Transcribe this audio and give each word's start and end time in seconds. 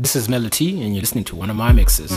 This 0.00 0.14
is 0.14 0.28
Melody, 0.28 0.50
T, 0.50 0.80
and 0.80 0.94
you're 0.94 1.00
listening 1.00 1.24
to 1.24 1.34
one 1.34 1.50
of 1.50 1.56
my 1.56 1.72
mixes. 1.72 2.16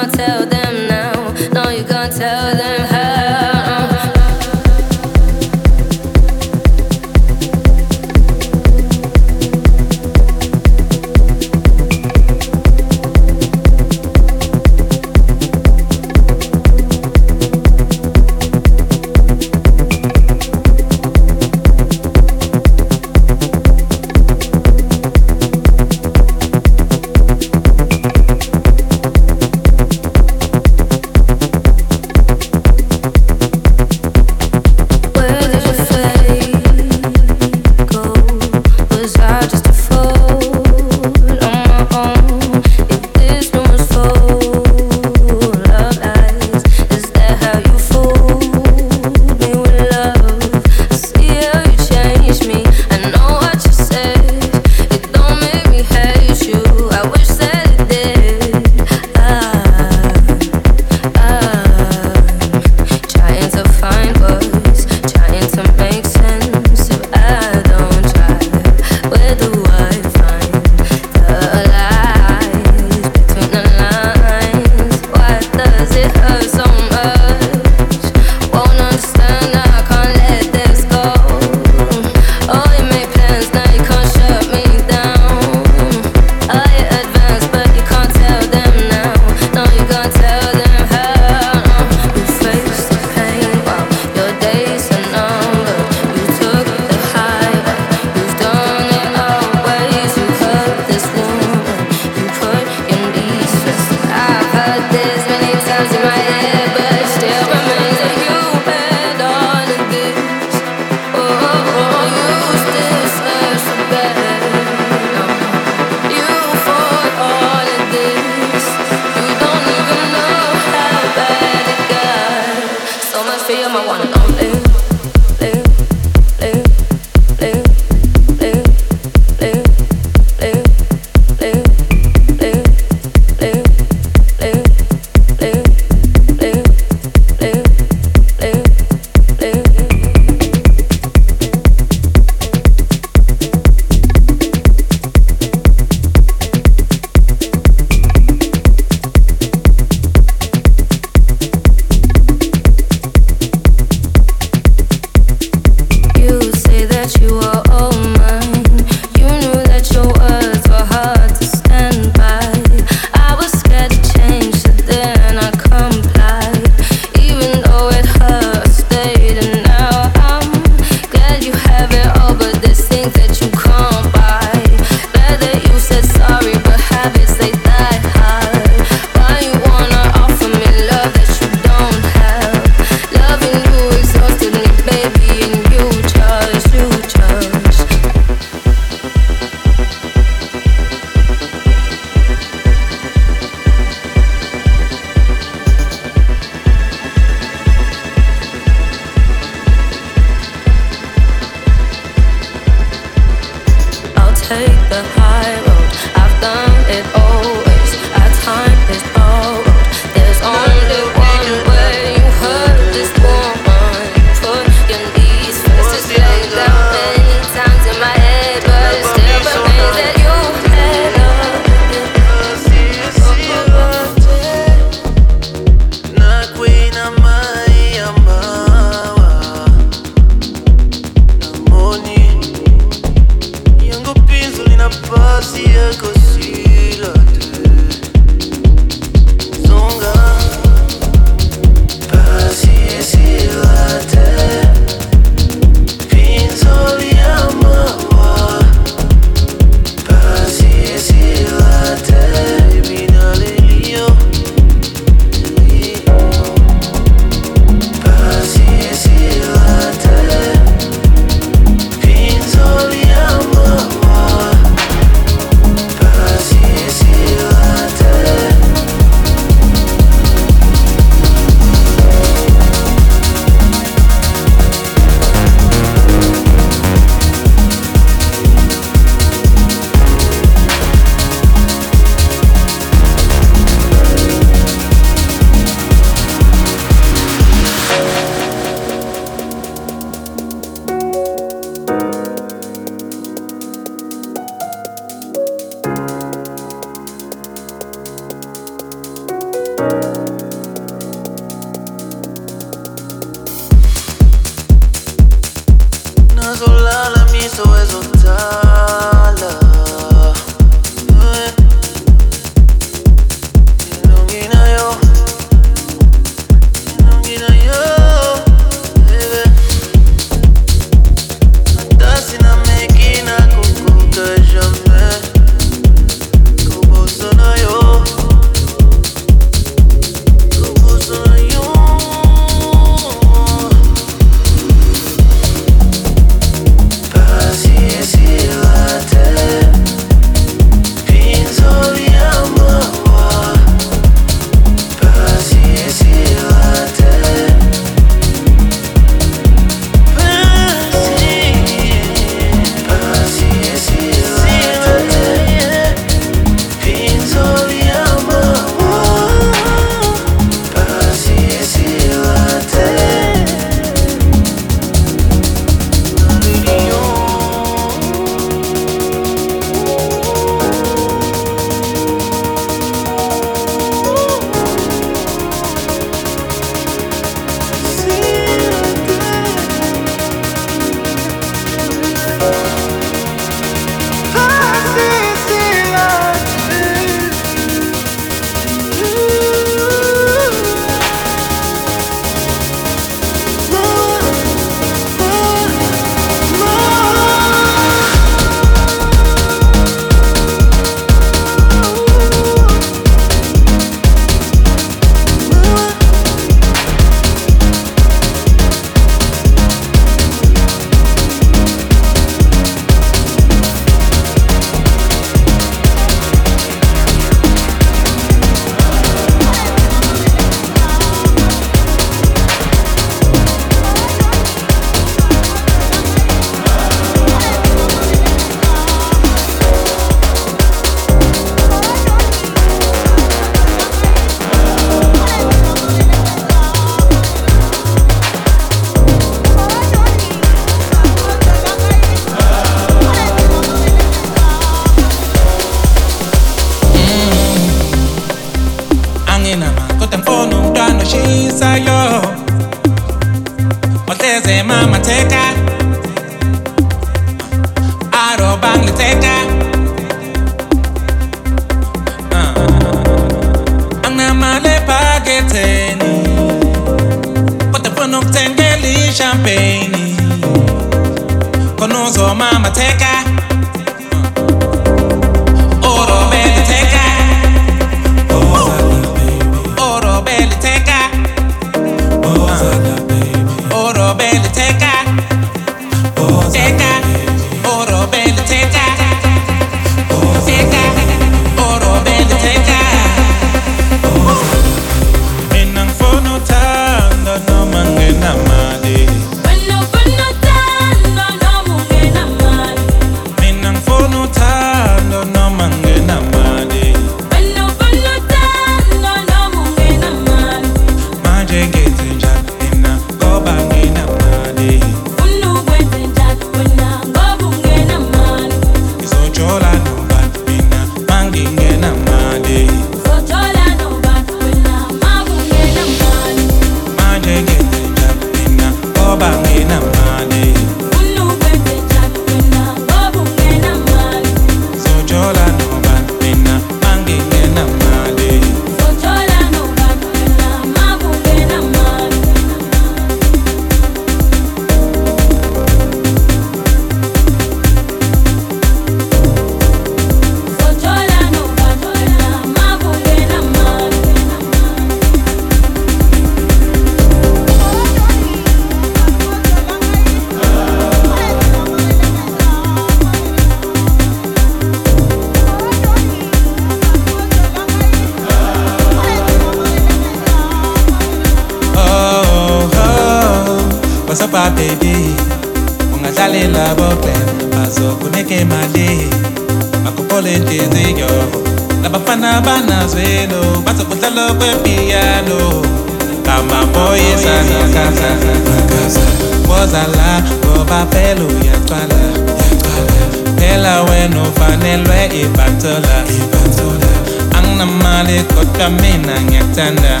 ngena 599.02 599.20
ngiyakuthanda 599.22 600.00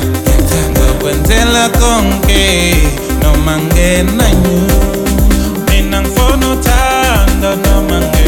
ngokwenzela 0.70 1.68
konke. 1.68 2.74
Noma 3.22 3.56
ngena 3.58 4.26
nyu. 4.30 4.58
Mina 5.70 6.00
ngifuna 6.02 6.46
uthando 6.52 7.50
noma 7.64 7.96
ngena 8.00 8.21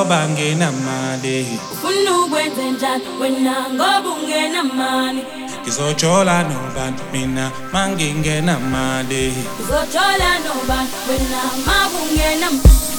ngobangena 0.00 0.72
mali 0.72 1.46
ufuna 1.72 2.18
ukwenze 2.20 2.70
njani? 2.70 3.04
Wena 3.20 3.54
ngoba 3.74 4.10
ungena 4.16 4.64
mali 4.64 5.22
ngizojola 5.62 6.42
nobantu 6.42 7.02
mina 7.12 7.50
mangingena 7.72 8.58
mali 8.58 9.34
ngizojola 9.60 10.30
nobantu 10.44 10.96
wena 11.08 11.40
mabungena 11.66 12.50
mali 12.50 12.89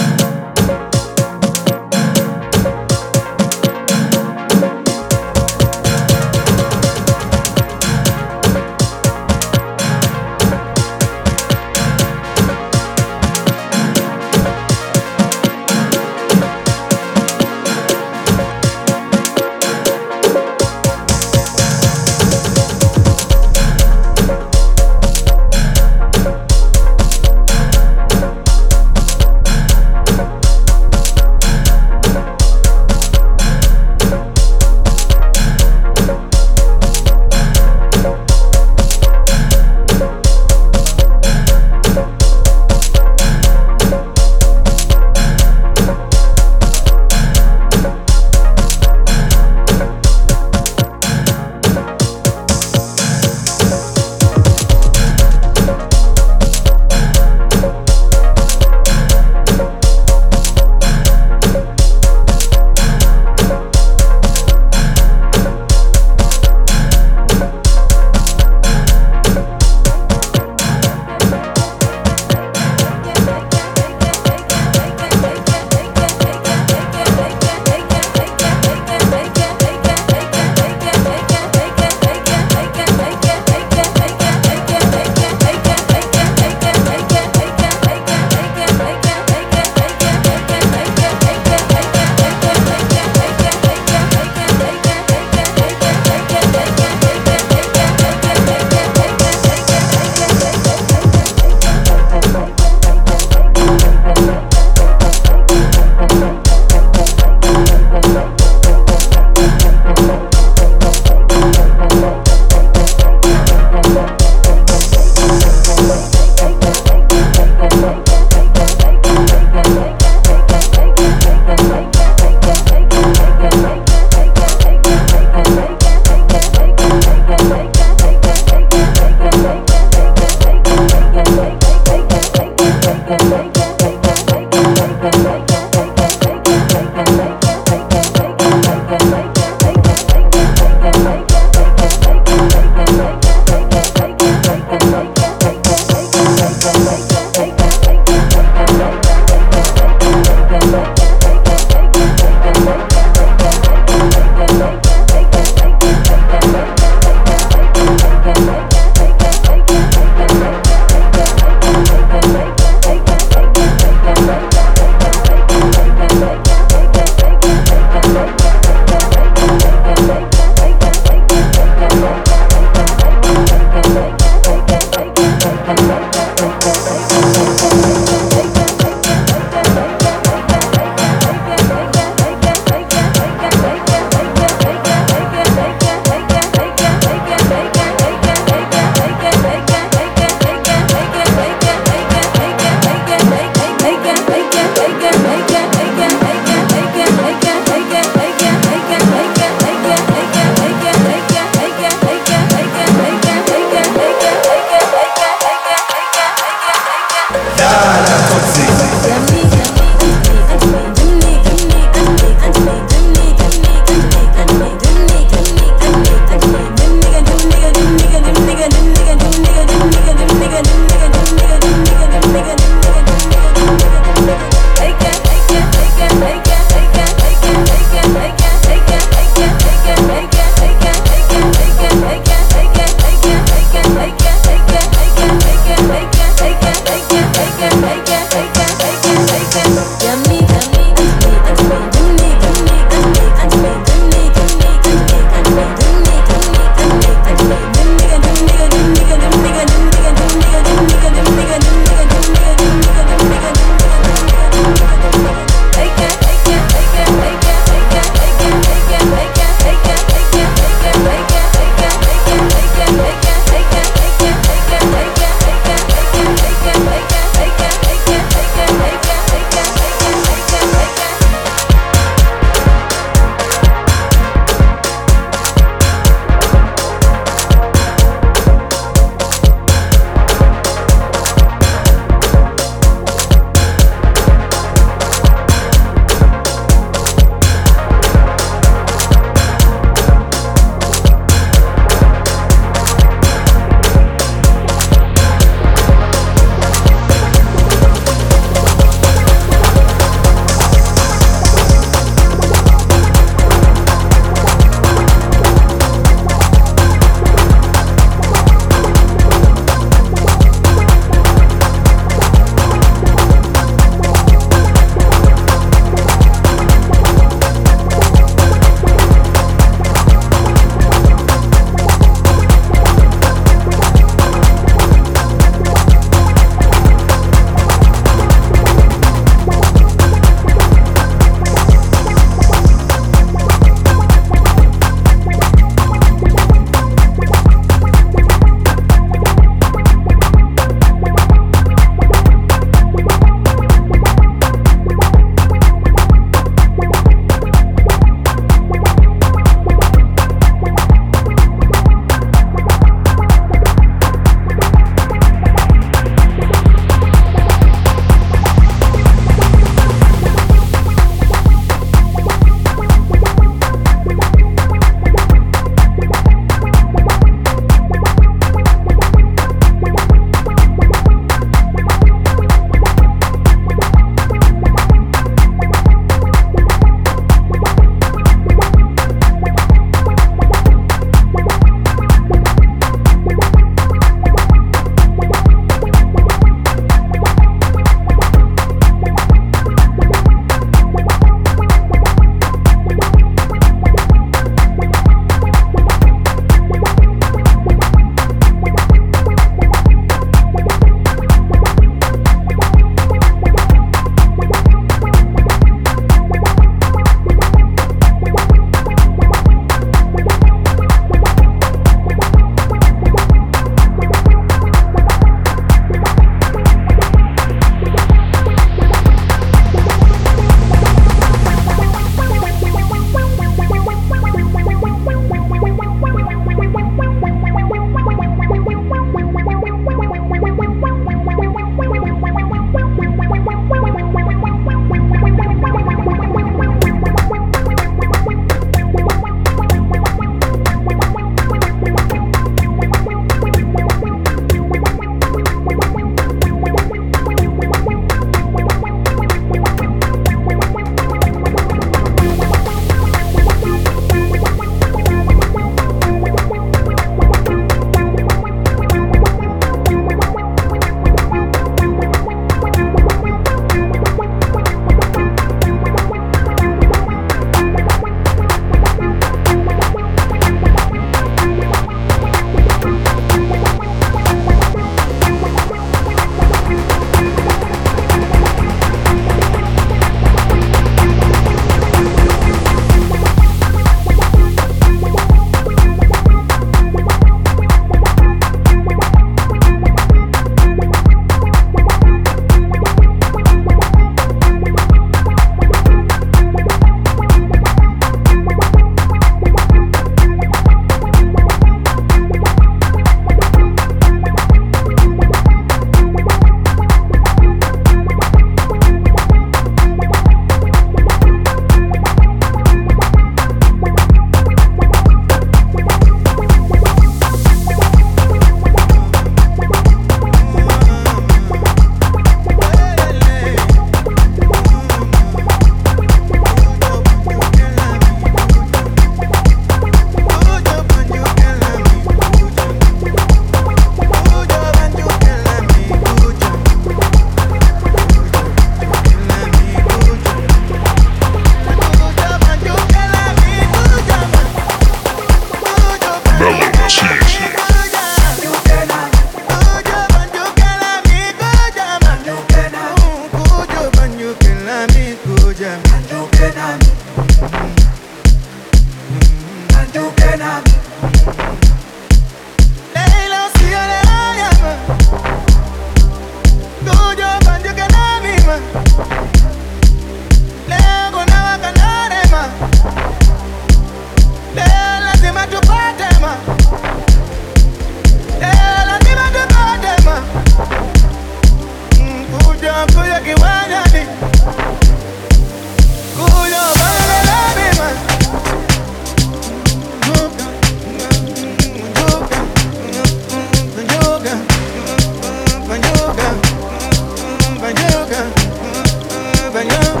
bienvenue. 599.51 600.00